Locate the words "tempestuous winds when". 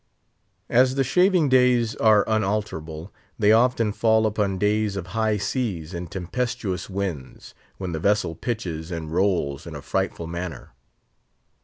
6.09-7.91